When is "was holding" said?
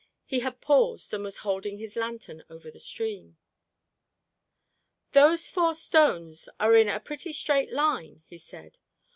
1.23-1.77